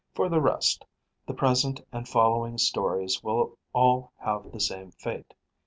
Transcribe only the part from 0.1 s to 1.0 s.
For the rest,